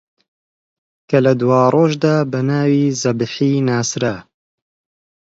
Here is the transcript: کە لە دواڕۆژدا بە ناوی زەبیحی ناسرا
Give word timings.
کە 1.09 1.17
لە 1.25 1.33
دواڕۆژدا 1.39 2.15
بە 2.31 2.39
ناوی 2.49 2.85
زەبیحی 3.01 3.53
ناسرا 3.67 4.15